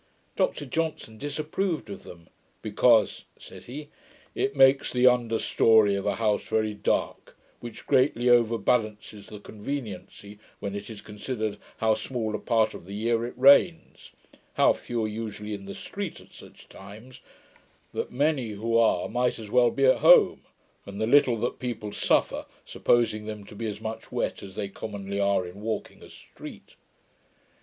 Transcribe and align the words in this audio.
Dr 0.35 0.65
Johnson 0.65 1.19
disapproved 1.19 1.87
of 1.91 2.01
them, 2.01 2.27
'because,' 2.63 3.25
said 3.37 3.65
he, 3.65 3.89
'it 4.33 4.55
makes 4.55 4.91
the 4.91 5.05
under 5.05 5.37
story 5.37 5.93
of 5.93 6.07
a 6.07 6.15
house 6.15 6.47
very 6.47 6.73
dark, 6.73 7.37
which 7.59 7.85
greatly 7.85 8.27
over 8.27 8.57
balances 8.57 9.27
the 9.27 9.39
conveniency, 9.39 10.39
when 10.59 10.73
it 10.73 10.89
is 10.89 11.01
considered 11.01 11.59
how 11.77 11.93
small 11.93 12.33
a 12.33 12.39
part 12.39 12.73
of 12.73 12.87
the 12.87 12.95
year 12.95 13.27
it 13.27 13.37
rains; 13.37 14.11
how 14.55 14.73
few 14.73 15.05
are 15.05 15.07
usually 15.07 15.53
in 15.53 15.65
the 15.65 15.75
street 15.75 16.19
at 16.19 16.31
such 16.33 16.67
times; 16.67 17.21
that 17.93 18.11
many 18.11 18.49
who 18.53 18.75
are 18.79 19.07
might 19.07 19.37
as 19.37 19.51
well 19.51 19.69
be 19.69 19.85
at 19.85 19.97
home; 19.97 20.41
and 20.87 20.99
the 20.99 21.05
little 21.05 21.37
that 21.37 21.59
people 21.59 21.91
suffer, 21.91 22.47
supposing 22.65 23.25
them 23.25 23.43
to 23.45 23.53
be 23.53 23.67
as 23.67 23.79
much 23.79 24.11
wet 24.11 24.41
as 24.41 24.55
they 24.55 24.67
commonly 24.67 25.19
are 25.19 25.45
in 25.45 25.61
walking 25.61 26.01
a 26.01 26.09
street'. 26.09 26.75